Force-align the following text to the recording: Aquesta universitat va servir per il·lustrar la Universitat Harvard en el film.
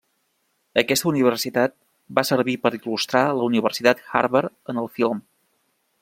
Aquesta 0.81 1.07
universitat 1.11 1.75
va 2.19 2.23
servir 2.29 2.55
per 2.65 2.71
il·lustrar 2.77 3.23
la 3.41 3.49
Universitat 3.51 4.01
Harvard 4.21 4.57
en 4.75 4.81
el 4.85 4.89
film. 4.99 5.21